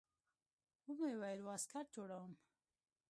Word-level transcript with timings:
ومې 0.87 1.11
ويل 1.21 1.41
واسکټ 1.47 1.85
جوړوم. 1.95 2.33